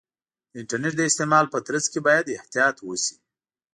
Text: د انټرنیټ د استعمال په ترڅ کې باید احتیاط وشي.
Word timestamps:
د 0.51 0.53
انټرنیټ 0.61 0.93
د 0.97 1.01
استعمال 1.09 1.45
په 1.49 1.57
ترڅ 1.67 1.85
کې 1.91 1.99
باید 2.07 2.33
احتیاط 2.37 2.75
وشي. 2.81 3.15